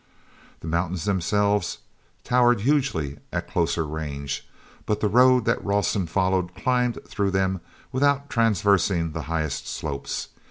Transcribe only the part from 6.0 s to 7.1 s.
followed climbed